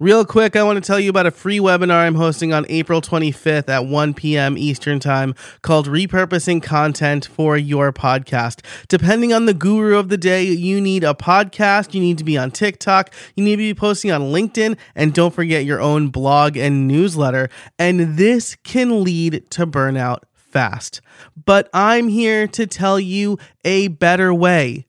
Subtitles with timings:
[0.00, 3.00] Real quick, I want to tell you about a free webinar I'm hosting on April
[3.00, 4.58] 25th at 1 p.m.
[4.58, 8.64] Eastern Time called Repurposing Content for Your Podcast.
[8.88, 12.36] Depending on the guru of the day, you need a podcast, you need to be
[12.36, 16.56] on TikTok, you need to be posting on LinkedIn, and don't forget your own blog
[16.56, 17.48] and newsletter.
[17.78, 21.02] And this can lead to burnout fast.
[21.44, 24.86] But I'm here to tell you a better way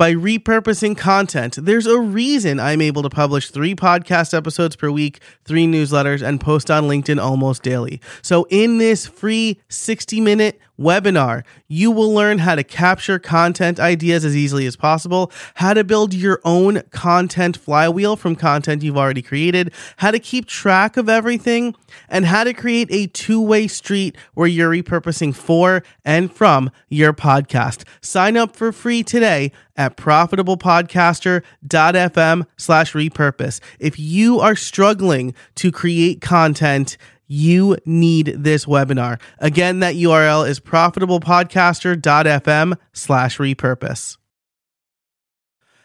[0.00, 1.58] by repurposing content.
[1.60, 6.40] There's a reason I'm able to publish three podcast episodes per week, three newsletters, and
[6.40, 8.00] post on LinkedIn almost daily.
[8.22, 14.24] So, in this free 60 minute webinar, you will learn how to capture content ideas
[14.24, 19.22] as easily as possible, how to build your own content flywheel from content you've already
[19.22, 21.74] created, how to keep track of everything,
[22.08, 27.12] and how to create a two way street where you're repurposing for and from your
[27.12, 27.84] podcast.
[28.00, 33.60] Sign up for free today at profitablepodcaster.fm slash repurpose.
[33.78, 36.98] If you are struggling to create content,
[37.32, 39.20] you need this webinar.
[39.38, 44.16] Again, that URL is profitablepodcaster.fm slash repurpose.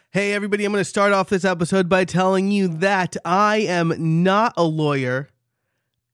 [0.09, 4.23] Hey, everybody, I'm going to start off this episode by telling you that I am
[4.23, 5.30] not a lawyer,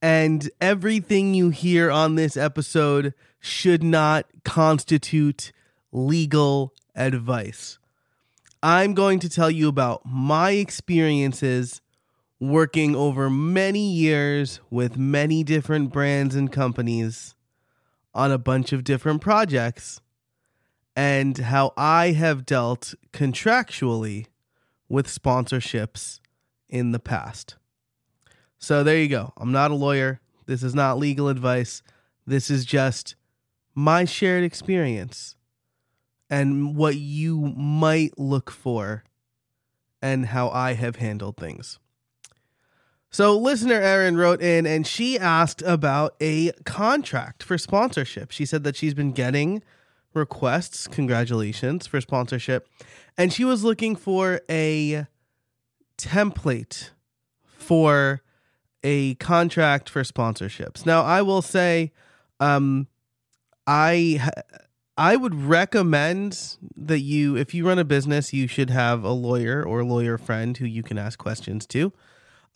[0.02, 5.50] and everything you hear on this episode should not constitute
[5.92, 7.78] legal advice.
[8.62, 11.80] I'm going to tell you about my experiences
[12.42, 17.36] working over many years with many different brands and companies
[18.12, 20.00] on a bunch of different projects
[20.96, 24.26] and how I have dealt contractually
[24.88, 26.18] with sponsorships
[26.68, 27.54] in the past.
[28.58, 29.32] So there you go.
[29.36, 30.20] I'm not a lawyer.
[30.46, 31.80] This is not legal advice.
[32.26, 33.14] This is just
[33.72, 35.36] my shared experience
[36.28, 39.04] and what you might look for
[40.02, 41.78] and how I have handled things.
[43.12, 48.30] So, listener Erin wrote in and she asked about a contract for sponsorship.
[48.30, 49.62] She said that she's been getting
[50.14, 52.66] requests, congratulations, for sponsorship,
[53.18, 55.06] and she was looking for a
[55.98, 56.90] template
[57.44, 58.22] for
[58.82, 60.86] a contract for sponsorships.
[60.86, 61.92] Now, I will say,
[62.40, 62.88] um,
[63.66, 64.30] I
[64.96, 69.62] I would recommend that you, if you run a business, you should have a lawyer
[69.62, 71.92] or a lawyer friend who you can ask questions to.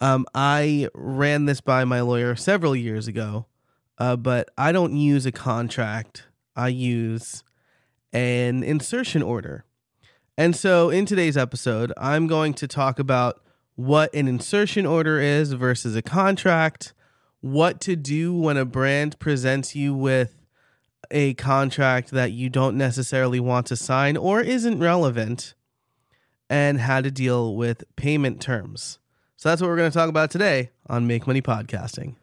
[0.01, 3.47] Um, I ran this by my lawyer several years ago,
[3.99, 6.25] uh, but I don't use a contract.
[6.55, 7.43] I use
[8.13, 9.65] an insertion order.
[10.37, 13.41] And so in today's episode, I'm going to talk about
[13.75, 16.93] what an insertion order is versus a contract,
[17.41, 20.43] what to do when a brand presents you with
[21.11, 25.55] a contract that you don't necessarily want to sign or isn't relevant,
[26.49, 28.99] and how to deal with payment terms.
[29.39, 32.15] So that's what we're going to talk about today on Make Money Podcasting.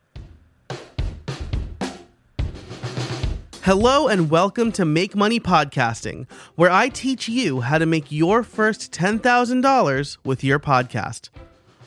[3.62, 8.42] Hello and welcome to Make Money Podcasting, where I teach you how to make your
[8.42, 11.30] first $10,000 with your podcast.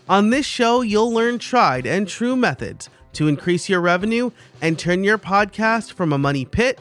[0.09, 4.31] On this show, you'll learn tried and true methods to increase your revenue
[4.63, 6.79] and turn your podcast from a money pit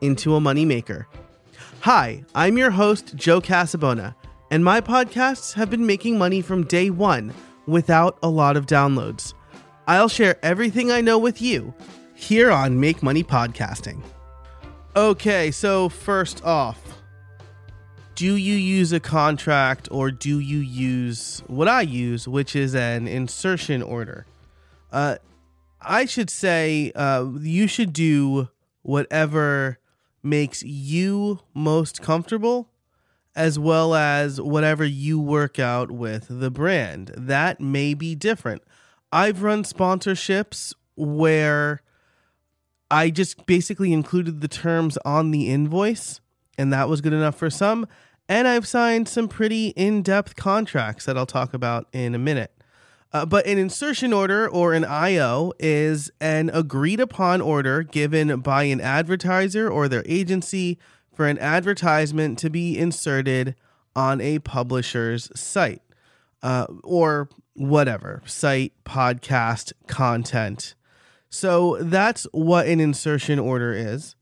[0.00, 1.06] into a money maker.
[1.82, 4.16] Hi, I'm your host, Joe Casabona,
[4.50, 7.32] and my podcasts have been making money from day one
[7.66, 9.34] without a lot of downloads.
[9.86, 11.74] I'll share everything I know with you
[12.14, 14.02] here on Make Money Podcasting.
[14.96, 16.80] Okay, so first off,
[18.14, 23.08] do you use a contract or do you use what I use, which is an
[23.08, 24.24] insertion order?
[24.92, 25.16] Uh,
[25.80, 28.48] I should say uh, you should do
[28.82, 29.78] whatever
[30.22, 32.70] makes you most comfortable
[33.36, 37.12] as well as whatever you work out with the brand.
[37.16, 38.62] That may be different.
[39.12, 41.80] I've run sponsorships where
[42.90, 46.20] I just basically included the terms on the invoice,
[46.56, 47.86] and that was good enough for some.
[48.28, 52.52] And I've signed some pretty in depth contracts that I'll talk about in a minute.
[53.12, 58.64] Uh, but an insertion order or an IO is an agreed upon order given by
[58.64, 60.78] an advertiser or their agency
[61.14, 63.54] for an advertisement to be inserted
[63.96, 65.82] on a publisher's site
[66.42, 70.74] uh, or whatever site, podcast, content.
[71.30, 74.14] So that's what an insertion order is.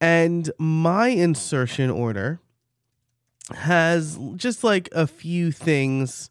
[0.00, 2.40] And my insertion order
[3.54, 6.30] has just like a few things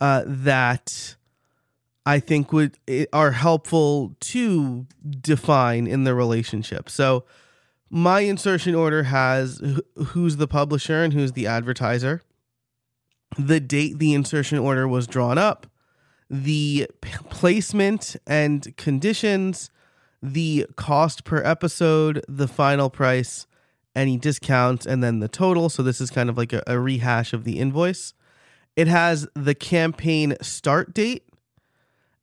[0.00, 1.16] uh, that
[2.04, 2.78] I think would
[3.12, 4.86] are helpful to
[5.20, 6.88] define in the relationship.
[6.88, 7.24] So
[7.96, 9.58] my insertion order has
[10.08, 12.20] who's the publisher and who's the advertiser,
[13.38, 15.66] the date the insertion order was drawn up,
[16.28, 16.86] the
[17.30, 19.70] placement and conditions,
[20.22, 23.46] the cost per episode, the final price,
[23.94, 25.70] any discounts, and then the total.
[25.70, 28.12] So this is kind of like a, a rehash of the invoice.
[28.76, 31.26] It has the campaign start date,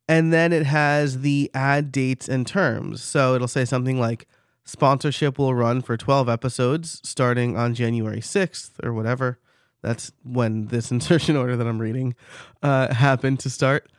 [0.08, 3.02] and then it has the ad dates and terms.
[3.02, 4.28] So it'll say something like
[4.64, 9.38] sponsorship will run for 12 episodes starting on January 6th or whatever.
[9.82, 12.14] That's when this insertion order that I'm reading
[12.62, 13.90] uh, happened to start.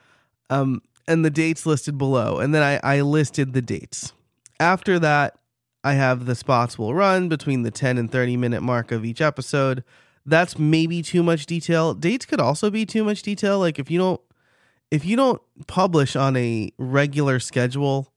[0.49, 2.39] Um, and the dates listed below.
[2.39, 4.13] And then I, I listed the dates.
[4.59, 5.37] After that,
[5.83, 9.21] I have the spots will run between the 10 and 30 minute mark of each
[9.21, 9.83] episode.
[10.25, 11.93] That's maybe too much detail.
[11.93, 13.59] Dates could also be too much detail.
[13.59, 14.21] Like if you don't
[14.89, 18.11] if you don't publish on a regular schedule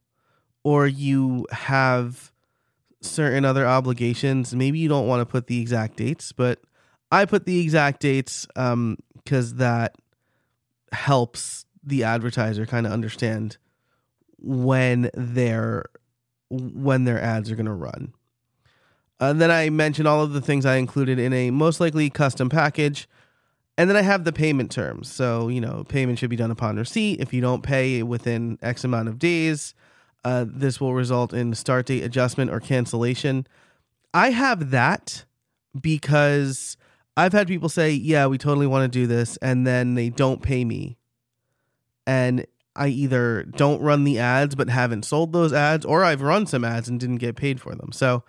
[0.65, 2.33] or you have
[3.01, 6.61] certain other obligations, maybe you don't want to put the exact dates, but
[7.11, 9.97] I put the exact dates um cuz that
[10.93, 13.57] helps the advertiser kind of understand
[14.39, 15.85] when their
[16.51, 18.15] when their ads are going to run.
[19.21, 22.09] And uh, then I mentioned all of the things I included in a most likely
[22.09, 23.09] custom package.
[23.77, 25.13] And then I have the payment terms.
[25.13, 27.21] So, you know, payment should be done upon receipt.
[27.21, 29.75] If you don't pay within X amount of days,
[30.25, 33.47] uh, this will result in start date adjustment or cancellation.
[34.13, 35.25] I have that
[35.81, 36.77] because
[37.17, 39.37] I've had people say, yeah, we totally want to do this.
[39.39, 40.99] And then they don't pay me
[42.07, 46.47] and I either don't run the ads but haven't sold those ads, or I've run
[46.47, 47.93] some ads and didn't get paid for them.
[47.93, 48.25] So,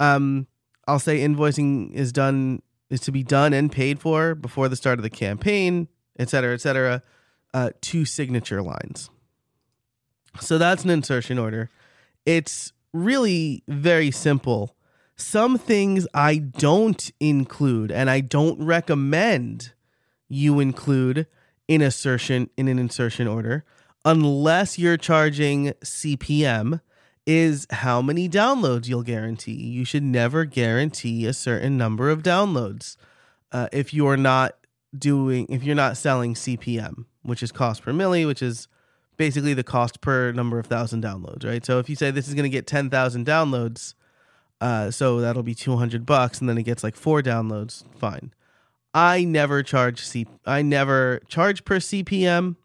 [0.00, 0.48] um,
[0.86, 2.60] I'll say invoicing is done
[2.90, 5.88] is to be done and paid for before the start of the campaign,
[6.18, 7.02] et cetera, et cetera.
[7.54, 9.08] Uh, two signature lines.
[10.40, 11.70] So that's an insertion order.
[12.24, 14.76] It's really very simple.
[15.16, 19.72] Some things I don't include and I don't recommend
[20.28, 21.26] you include
[21.68, 23.64] in assertion in an insertion order
[24.04, 26.80] unless you're charging CPM
[27.26, 29.52] is how many downloads you'll guarantee.
[29.52, 32.96] You should never guarantee a certain number of downloads
[33.52, 34.56] uh, if you're not
[34.96, 38.66] doing if you're not selling CPM, which is cost per milli, which is
[39.16, 41.64] basically the cost per number of thousand downloads, right?
[41.64, 43.94] So if you say this is going to get 10,000 downloads,
[44.60, 48.32] uh, so that'll be 200 bucks and then it gets like four downloads, fine.
[48.94, 52.56] I never charge C I never charge per CPM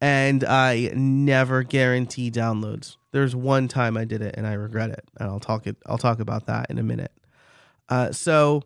[0.00, 2.96] and I never guarantee downloads.
[3.10, 5.04] There's one time I did it and I regret it.
[5.18, 7.12] And I'll talk it I'll talk about that in a minute.
[7.88, 8.62] Uh, so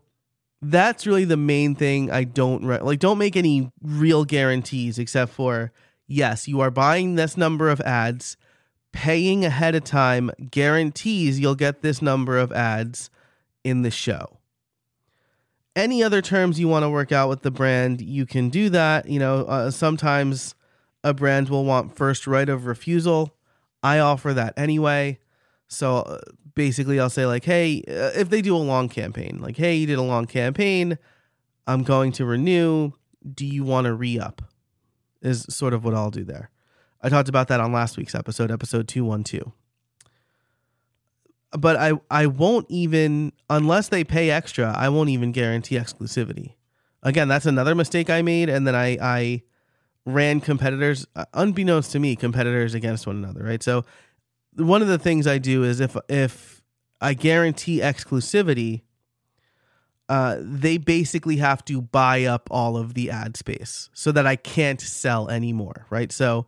[0.60, 5.32] that's really the main thing I don't re- like don't make any real guarantees except
[5.32, 5.72] for
[6.06, 8.36] yes, you are buying this number of ads,
[8.92, 13.08] paying ahead of time guarantees you'll get this number of ads
[13.64, 14.38] in the show
[15.74, 19.08] any other terms you want to work out with the brand, you can do that.
[19.08, 20.54] You know, uh, sometimes
[21.02, 23.34] a brand will want first right of refusal.
[23.82, 25.18] I offer that anyway.
[25.68, 26.18] So uh,
[26.54, 29.86] basically, I'll say, like, hey, uh, if they do a long campaign, like, hey, you
[29.86, 30.98] did a long campaign,
[31.66, 32.92] I'm going to renew.
[33.34, 34.42] Do you want to re up?
[35.22, 36.50] Is sort of what I'll do there.
[37.00, 39.52] I talked about that on last week's episode, episode 212
[41.52, 46.54] but I I won't even unless they pay extra, I won't even guarantee exclusivity.
[47.02, 49.42] Again, that's another mistake I made, and then I I
[50.04, 53.62] ran competitors unbeknownst to me, competitors against one another, right?
[53.62, 53.84] So
[54.56, 56.62] one of the things I do is if if
[57.00, 58.82] I guarantee exclusivity,
[60.12, 64.36] uh, they basically have to buy up all of the ad space so that I
[64.36, 66.12] can't sell anymore, right?
[66.12, 66.44] So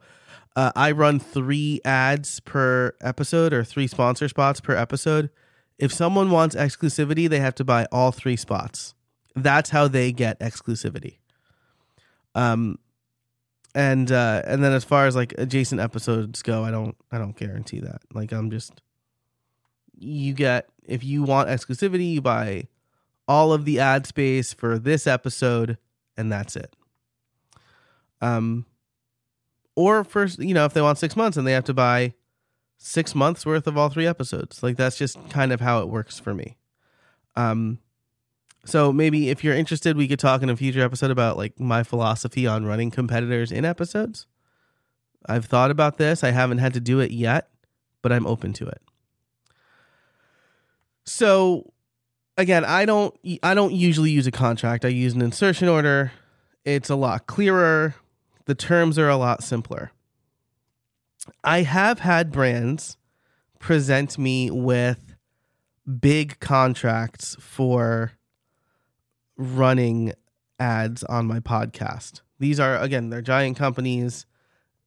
[0.55, 5.31] uh, I run three ads per episode or three sponsor spots per episode.
[5.79, 8.95] If someone wants exclusivity, they have to buy all three spots.
[9.35, 11.21] That's how they get exclusivity.
[12.35, 12.79] Um,
[13.75, 17.35] and uh, and then as far as like adjacent episodes go, I don't I don't
[17.35, 18.03] guarantee that.
[18.13, 18.83] Like I'm just
[19.99, 22.69] you get if you want exclusivity, you buy
[23.27, 25.79] all of the ad space for this episode,
[26.17, 26.75] and that's it.
[28.21, 28.67] Um,
[29.77, 32.15] or for you know if they want six months and they have to buy
[32.79, 34.63] six months worth of all three episodes.
[34.63, 36.57] Like that's just kind of how it works for me.
[37.37, 37.79] Um
[38.67, 41.83] so maybe if you're interested we could talk in a future episode about like my
[41.83, 44.27] philosophy on running competitors in episodes.
[45.27, 46.23] I've thought about this.
[46.23, 47.49] I haven't had to do it yet
[48.05, 48.83] but i'm open to it.
[51.07, 51.73] So
[52.37, 56.13] again i don't i don't usually use a contract i use an insertion order
[56.65, 57.95] it's a lot clearer
[58.47, 59.93] the terms are a lot simpler.
[61.43, 62.99] I have had brands
[63.59, 65.15] present me with
[66.01, 68.13] big contracts for
[69.37, 70.13] running
[70.59, 72.21] ads on my podcast.
[72.39, 74.27] These are again, they're giant companies.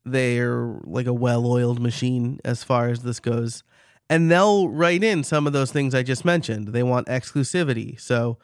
[0.05, 3.63] They're like a well-oiled machine as far as this goes.
[4.09, 6.69] And they'll write in some of those things I just mentioned.
[6.69, 7.99] They want exclusivity.
[7.99, 8.37] So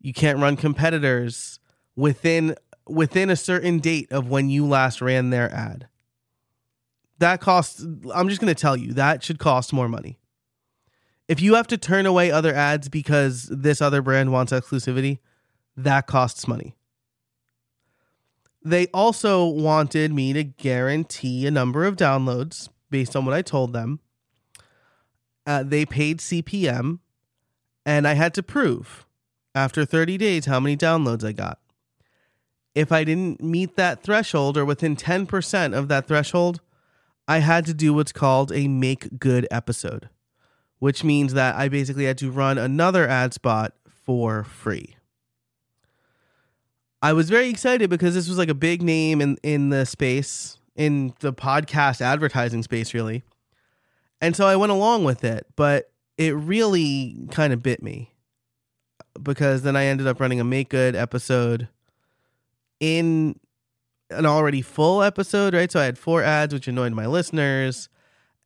[0.00, 1.58] you can't run competitors
[1.94, 2.54] within
[2.86, 5.88] within a certain date of when you last ran their ad.
[7.18, 10.18] That costs I'm just going to tell you, that should cost more money.
[11.28, 15.18] If you have to turn away other ads because this other brand wants exclusivity,
[15.76, 16.76] that costs money.
[18.62, 23.72] They also wanted me to guarantee a number of downloads based on what I told
[23.72, 24.00] them.
[25.46, 26.98] Uh, they paid CPM,
[27.84, 29.06] and I had to prove
[29.54, 31.58] after 30 days how many downloads I got.
[32.74, 36.60] If I didn't meet that threshold or within 10% of that threshold,
[37.28, 40.10] I had to do what's called a make good episode
[40.78, 44.96] which means that I basically had to run another ad spot for free.
[47.02, 50.58] I was very excited because this was like a big name in, in the space,
[50.74, 53.22] in the podcast advertising space, really.
[54.20, 58.12] And so I went along with it, but it really kind of bit me
[59.22, 61.68] because then I ended up running a make good episode
[62.80, 63.38] in
[64.10, 65.70] an already full episode, right?
[65.70, 67.88] So I had four ads, which annoyed my listeners.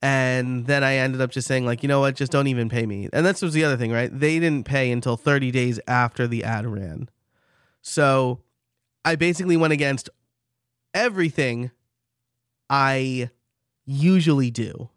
[0.02, 2.86] And then I ended up just saying, like, you know what, just don't even pay
[2.86, 3.08] me.
[3.12, 4.10] And this was the other thing, right?
[4.12, 7.10] They didn't pay until 30 days after the ad ran.
[7.82, 8.40] So
[9.04, 10.08] I basically went against
[10.94, 11.70] everything
[12.70, 13.30] I
[13.84, 14.88] usually do.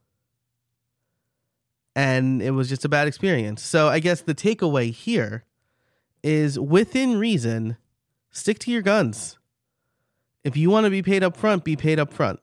[1.95, 3.62] And it was just a bad experience.
[3.62, 5.45] So I guess the takeaway here
[6.23, 7.77] is within reason,
[8.31, 9.38] stick to your guns.
[10.43, 12.39] If you want to be paid up front, be paid up front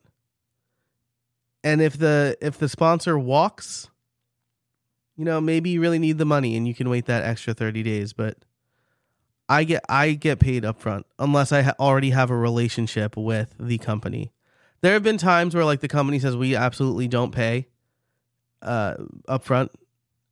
[1.62, 3.88] and if the if the sponsor walks
[5.16, 7.82] you know maybe you really need the money and you can wait that extra 30
[7.82, 8.38] days but
[9.48, 13.54] i get i get paid up front unless i ha- already have a relationship with
[13.58, 14.32] the company
[14.80, 17.66] there have been times where like the company says we absolutely don't pay
[18.62, 18.94] uh
[19.28, 19.70] up front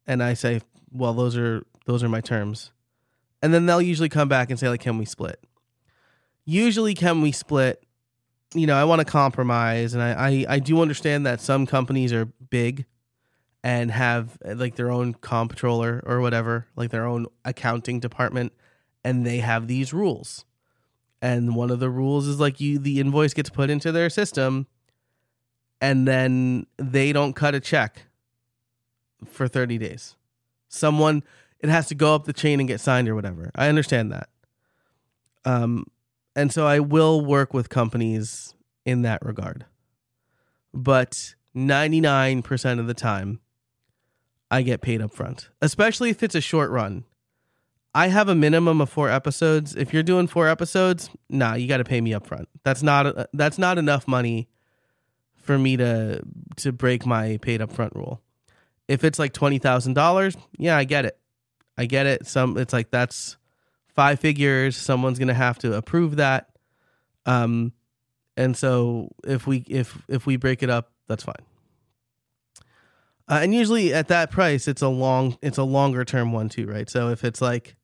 [0.06, 2.70] and i say well those are those are my terms.
[3.40, 5.42] And then they'll usually come back and say like can we split?
[6.44, 7.82] Usually can we split?
[8.54, 12.12] You know, I want to compromise, and I, I I do understand that some companies
[12.12, 12.86] are big
[13.62, 18.52] and have like their own comptroller or whatever, like their own accounting department,
[19.04, 20.44] and they have these rules.
[21.20, 24.66] And one of the rules is like you the invoice gets put into their system
[25.80, 28.07] and then they don't cut a check
[29.26, 30.16] for 30 days.
[30.68, 31.22] Someone
[31.60, 33.50] it has to go up the chain and get signed or whatever.
[33.54, 34.28] I understand that.
[35.44, 35.86] Um
[36.36, 39.66] and so I will work with companies in that regard.
[40.72, 43.40] But 99% of the time,
[44.50, 47.04] I get paid up front, especially if it's a short run.
[47.94, 49.74] I have a minimum of four episodes.
[49.74, 52.48] If you're doing four episodes, nah, you got to pay me up front.
[52.62, 54.48] That's not that's not enough money
[55.36, 56.22] for me to
[56.56, 58.22] to break my paid up front rule.
[58.88, 61.18] If it's like twenty thousand dollars, yeah, I get it.
[61.76, 62.26] I get it.
[62.26, 63.36] Some it's like that's
[63.94, 64.76] five figures.
[64.76, 66.48] Someone's gonna have to approve that.
[67.26, 67.72] Um,
[68.36, 71.34] and so if we if if we break it up, that's fine.
[73.28, 76.66] Uh, and usually at that price, it's a long it's a longer term one too,
[76.66, 76.88] right?
[76.88, 77.76] So if it's like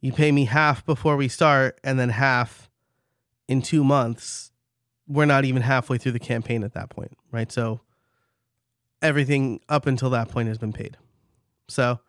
[0.00, 2.68] you pay me half before we start and then half
[3.46, 4.50] in two months,
[5.06, 7.52] we're not even halfway through the campaign at that point, right?
[7.52, 7.80] So
[9.02, 10.96] everything up until that point has been paid.
[11.68, 12.00] So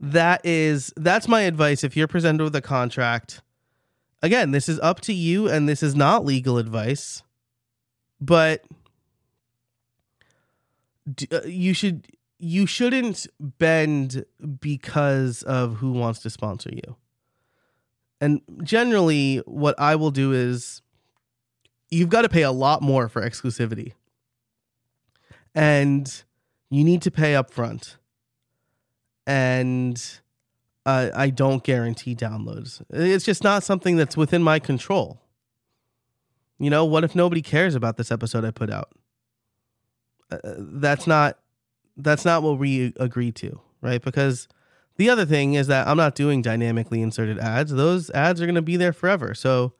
[0.00, 1.84] that is that's my advice.
[1.84, 3.42] If you're presented with a contract
[4.22, 7.22] again this is up to you and this is not legal advice
[8.20, 8.64] but
[11.32, 12.06] uh, you should
[12.38, 14.24] you shouldn't bend
[14.60, 16.96] because of who wants to sponsor you.
[18.20, 20.80] And generally what i will do is
[21.90, 23.92] you've got to pay a lot more for exclusivity
[25.54, 26.22] and
[26.70, 27.96] you need to pay up front
[29.26, 30.20] and
[30.84, 32.82] uh, I don't guarantee downloads.
[32.90, 35.20] It's just not something that's within my control.
[36.58, 38.90] You know, what if nobody cares about this episode I put out?
[40.30, 41.38] Uh, that's not
[41.96, 44.02] that's not what we agreed to, right?
[44.02, 44.48] Because
[44.96, 47.72] the other thing is that I'm not doing dynamically inserted ads.
[47.72, 49.34] Those ads are going to be there forever.
[49.34, 49.74] So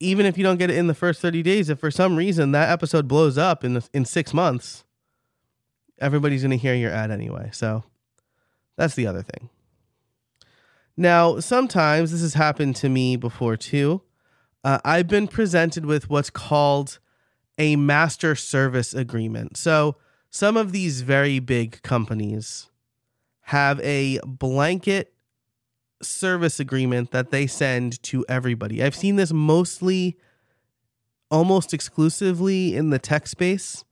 [0.00, 2.52] even if you don't get it in the first 30 days, if for some reason
[2.52, 4.84] that episode blows up in the, in 6 months,
[5.98, 7.50] everybody's going to hear your ad anyway.
[7.52, 7.84] So
[8.76, 9.48] that's the other thing.
[10.96, 14.02] Now, sometimes this has happened to me before too.
[14.62, 16.98] Uh, I've been presented with what's called
[17.58, 19.56] a master service agreement.
[19.56, 19.96] So,
[20.30, 22.68] some of these very big companies
[23.42, 25.13] have a blanket
[26.04, 28.82] service agreement that they send to everybody.
[28.82, 30.16] I've seen this mostly
[31.30, 33.84] almost exclusively in the tech space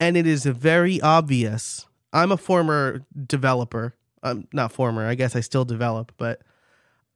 [0.00, 1.86] and it is very obvious.
[2.12, 3.94] I'm a former developer.
[4.22, 5.06] I'm not former.
[5.06, 6.42] I guess I still develop, but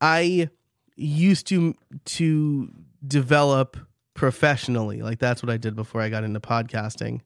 [0.01, 0.51] I
[0.97, 1.75] used to
[2.05, 2.69] to
[3.07, 3.77] develop
[4.15, 5.03] professionally.
[5.03, 7.21] Like that's what I did before I got into podcasting.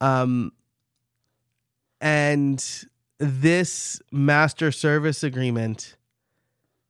[0.00, 0.52] Um
[2.00, 2.64] and
[3.20, 5.96] this master service agreement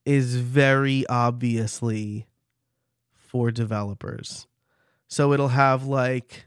[0.06, 2.26] is very obviously
[3.12, 4.46] for developers.
[5.08, 6.46] So it'll have like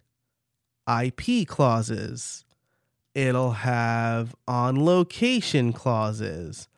[0.87, 2.45] IP clauses,
[3.13, 6.69] it'll have on location clauses,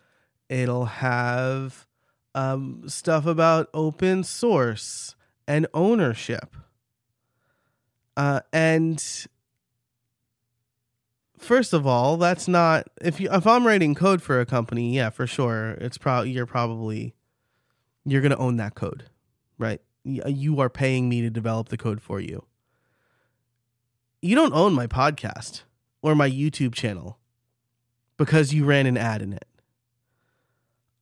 [0.50, 1.86] it'll have
[2.34, 5.16] um, stuff about open source
[5.48, 6.56] and ownership.
[8.18, 9.28] Uh, and
[11.38, 15.10] first of all, that's not if you if I'm writing code for a company, yeah,
[15.10, 17.16] for sure, it's probably you're probably
[18.06, 19.06] you're gonna own that code,
[19.58, 19.82] right?
[20.04, 22.46] You are paying me to develop the code for you.
[24.22, 25.64] You don't own my podcast
[26.02, 27.20] or my YouTube channel
[28.18, 29.48] because you ran an ad in it.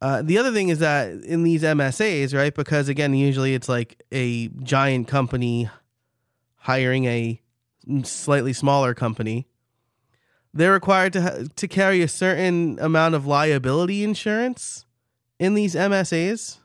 [0.02, 2.54] Uh, the other thing is that in these MSAs, right?
[2.54, 5.70] Because again, usually it's like a giant company
[6.56, 7.42] hiring a
[8.04, 9.48] slightly smaller company
[10.54, 14.86] they're required to ha- to carry a certain amount of liability insurance
[15.40, 16.58] in these MSAs.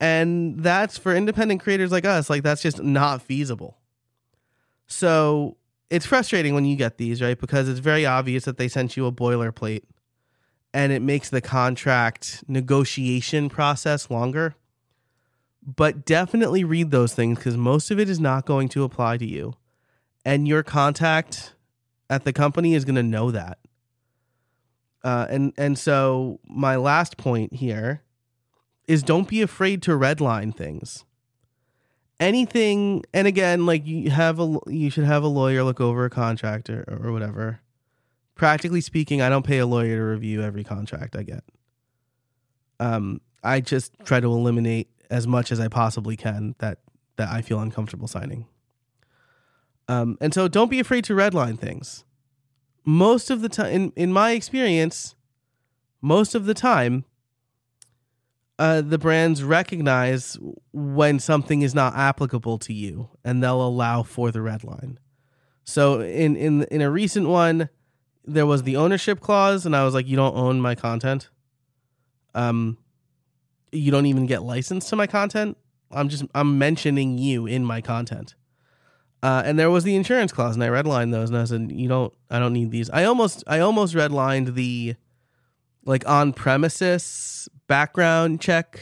[0.00, 3.78] And that's for independent creators like us, like that's just not feasible.
[4.86, 5.56] So
[5.90, 7.38] it's frustrating when you get these, right?
[7.38, 9.82] Because it's very obvious that they sent you a boilerplate
[10.72, 14.56] and it makes the contract negotiation process longer.
[15.64, 19.26] But definitely read those things because most of it is not going to apply to
[19.26, 19.54] you.
[20.24, 21.53] And your contact
[22.10, 23.58] at the company is going to know that.
[25.02, 28.02] Uh, and and so my last point here
[28.88, 31.04] is don't be afraid to redline things.
[32.18, 36.10] Anything, and again, like you have a you should have a lawyer look over a
[36.10, 37.60] contract or, or whatever.
[38.34, 41.44] Practically speaking, I don't pay a lawyer to review every contract I get.
[42.80, 46.78] Um, I just try to eliminate as much as I possibly can that
[47.16, 48.46] that I feel uncomfortable signing.
[49.88, 52.04] Um, and so don't be afraid to redline things.
[52.84, 55.14] Most of the time, in, in my experience,
[56.00, 57.04] most of the time,
[58.58, 60.38] uh, the brands recognize
[60.72, 64.98] when something is not applicable to you and they'll allow for the red line.
[65.64, 67.68] So in, in, in a recent one,
[68.26, 71.28] there was the ownership clause, and I was like, you don't own my content.
[72.34, 72.78] Um,
[73.70, 75.56] you don't even get licensed to my content.
[75.90, 78.34] I'm just I'm mentioning you in my content.
[79.24, 81.88] Uh, and there was the insurance clause, and I redlined those, and I said, "You
[81.88, 84.96] don't, I don't need these." I almost, I almost redlined the
[85.86, 88.78] like on premises background check.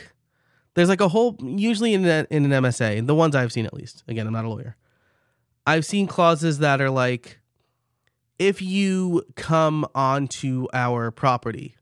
[0.74, 3.72] There's like a whole, usually in a, in an MSA, the ones I've seen at
[3.72, 4.02] least.
[4.08, 4.76] Again, I'm not a lawyer.
[5.64, 7.38] I've seen clauses that are like,
[8.40, 11.76] if you come onto our property,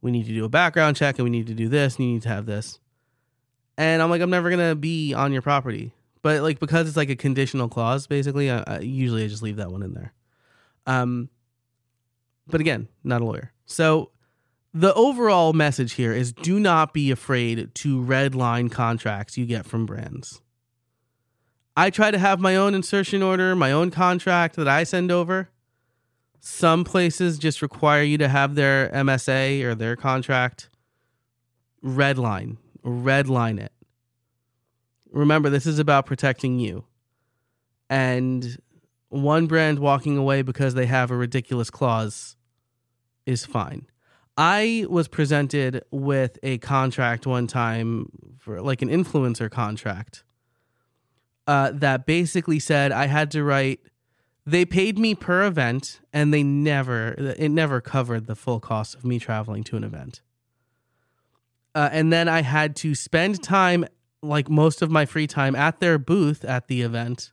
[0.00, 2.14] we need to do a background check, and we need to do this, and you
[2.14, 2.80] need to have this.
[3.76, 5.92] And I'm like, I'm never gonna be on your property
[6.26, 9.58] but like because it's like a conditional clause, basically, I, I, usually I just leave
[9.58, 10.12] that one in there.
[10.84, 11.30] Um,
[12.48, 13.52] but again, not a lawyer.
[13.64, 14.10] So
[14.74, 19.66] the overall message here is: do not be afraid to red line contracts you get
[19.66, 20.42] from brands.
[21.76, 25.50] I try to have my own insertion order, my own contract that I send over.
[26.40, 30.70] Some places just require you to have their MSA or their contract
[31.84, 33.70] redline, redline it
[35.16, 36.84] remember this is about protecting you.
[37.88, 38.58] And
[39.08, 42.36] one brand walking away because they have a ridiculous clause
[43.24, 43.86] is fine.
[44.36, 50.24] I was presented with a contract one time for like an influencer contract
[51.46, 53.80] uh, that basically said I had to write.
[54.44, 59.04] They paid me per event, and they never it never covered the full cost of
[59.04, 60.20] me traveling to an event.
[61.74, 63.86] Uh, and then I had to spend time
[64.22, 67.32] like most of my free time at their booth at the event.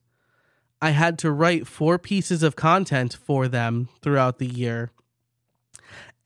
[0.82, 4.92] I had to write four pieces of content for them throughout the year.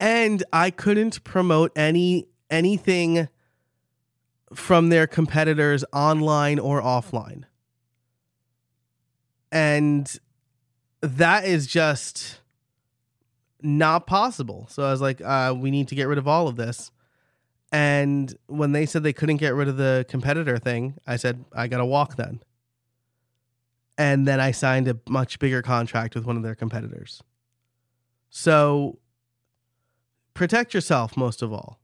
[0.00, 3.28] And I couldn't promote any anything
[4.54, 7.44] from their competitors online or offline.
[9.52, 10.18] And
[11.00, 12.40] that is just
[13.62, 14.66] not possible.
[14.70, 16.90] So I was like, uh, we need to get rid of all of this.
[17.70, 21.68] And when they said they couldn't get rid of the competitor thing, I said, I
[21.68, 22.40] got to walk then.
[23.98, 27.22] And then I signed a much bigger contract with one of their competitors.
[28.30, 28.98] So
[30.34, 31.80] protect yourself most of all.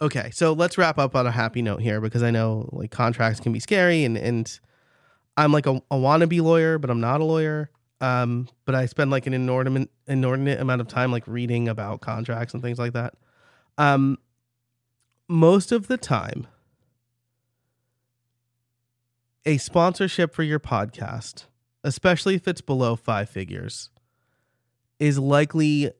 [0.00, 3.40] Okay, so let's wrap up on a happy note here because I know like contracts
[3.40, 4.60] can be scary and and
[5.36, 7.70] I'm like a, a wannabe lawyer, but I'm not a lawyer.
[8.00, 12.52] Um, but I spend like an inordinate inordinate amount of time like reading about contracts
[12.52, 13.14] and things like that.
[13.78, 14.18] Um,
[15.28, 16.46] most of the time,
[19.44, 21.46] a sponsorship for your podcast,
[21.82, 23.90] especially if it's below five figures,
[24.98, 25.90] is likely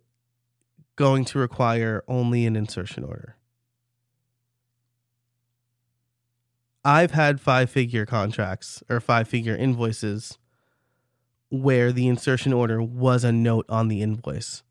[0.96, 3.36] going to require only an insertion order.
[6.84, 10.38] I've had five figure contracts or five figure invoices
[11.48, 14.62] where the insertion order was a note on the invoice,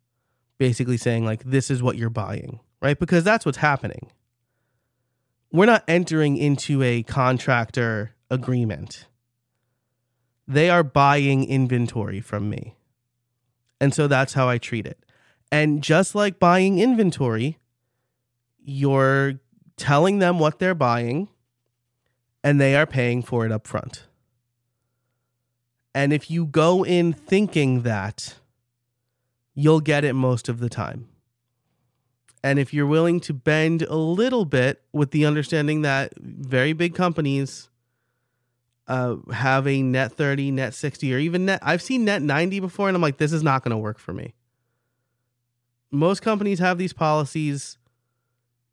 [0.58, 3.00] basically saying, like, this is what you're buying, right?
[3.00, 4.12] Because that's what's happening.
[5.52, 9.08] We're not entering into a contractor agreement,
[10.48, 12.76] they are buying inventory from me.
[13.80, 15.04] And so that's how I treat it.
[15.52, 17.58] And just like buying inventory,
[18.64, 19.40] you're
[19.76, 21.30] telling them what they're buying
[22.44, 24.08] and they are paying for it up front.
[25.94, 28.36] And if you go in thinking that,
[29.54, 31.08] you'll get it most of the time.
[32.44, 36.96] And if you're willing to bend a little bit with the understanding that very big
[36.96, 37.70] companies
[38.88, 42.88] uh, have a net 30, net 60, or even net, I've seen net 90 before,
[42.88, 44.34] and I'm like, this is not going to work for me.
[45.92, 47.78] Most companies have these policies.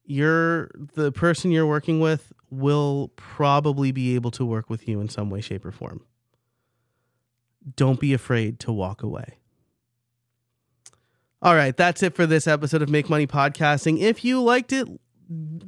[0.04, 5.08] You're the person you're working with will probably be able to work with you in
[5.10, 6.04] some way, shape, or form.
[7.76, 9.38] Don't be afraid to walk away.
[11.40, 14.00] All right, that's it for this episode of Make Money Podcasting.
[14.00, 14.88] If you liked it,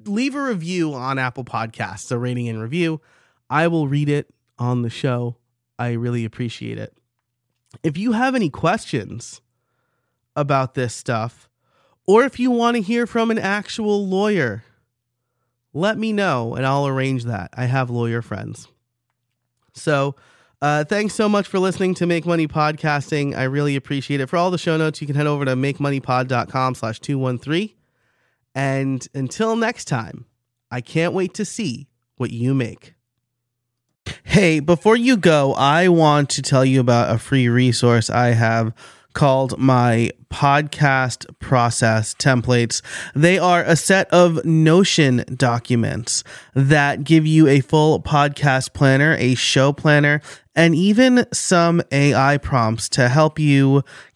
[0.04, 3.00] leave a review on Apple Podcasts, a rating and review.
[3.48, 5.36] I will read it on the show.
[5.78, 6.98] I really appreciate it.
[7.84, 9.42] If you have any questions
[10.34, 11.48] about this stuff,
[12.04, 14.64] or if you want to hear from an actual lawyer,
[15.72, 17.50] let me know and I'll arrange that.
[17.54, 18.66] I have lawyer friends.
[19.72, 20.16] So,
[20.62, 23.36] uh, thanks so much for listening to Make Money Podcasting.
[23.36, 24.28] I really appreciate it.
[24.28, 27.70] For all the show notes, you can head over to makemoneypod.com slash 213.
[28.54, 30.26] And until next time,
[30.70, 32.94] I can't wait to see what you make.
[34.24, 38.74] Hey, before you go, I want to tell you about a free resource I have
[39.12, 42.82] called my podcast process templates.
[43.14, 46.22] They are a set of Notion documents
[46.54, 50.20] that give you a full podcast planner, a show planner,
[50.54, 53.82] and even some AI prompts to help you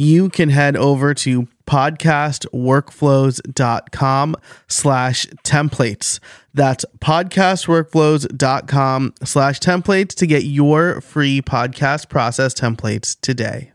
[0.00, 4.36] you can head over to podcastworkflows.com
[4.66, 6.18] slash templates.
[6.52, 13.70] That's podcastworkflows.com slash templates to get your free podcast process templates today.